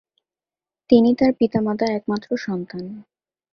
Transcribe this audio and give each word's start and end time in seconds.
তিনি 0.89 1.09
তার 1.15 1.31
পিতামাতার 1.39 1.89
একমাত্র 1.91 2.29
সন্তান। 2.37 2.83